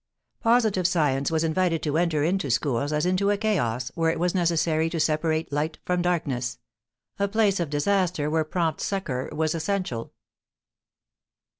Positive 0.39 0.87
science 0.87 1.29
was 1.29 1.43
invited 1.43 1.83
to 1.83 1.95
enter 1.95 2.23
into 2.23 2.49
schools 2.49 2.91
as 2.91 3.05
into 3.05 3.29
a 3.29 3.37
chaos 3.37 3.91
where 3.93 4.09
it 4.09 4.19
was 4.19 4.33
necessary 4.33 4.89
to 4.89 4.99
separate 4.99 5.53
light 5.53 5.77
from 5.85 6.01
darkness, 6.01 6.57
a 7.19 7.27
place 7.27 7.59
of 7.59 7.69
disaster 7.69 8.27
where 8.27 8.43
prompt 8.43 8.81
succor 8.81 9.29
was 9.31 9.53
essential. 9.53 10.11